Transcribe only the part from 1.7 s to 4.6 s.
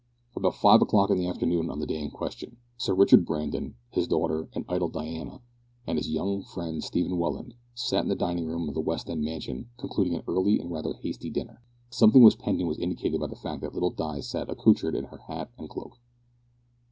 the day in question, Sir Richard Brandon, his daughter